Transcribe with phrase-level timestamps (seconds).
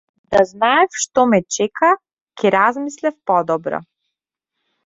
[0.35, 1.91] Да знаев што ме чека
[2.43, 3.83] ќе размислев подобро.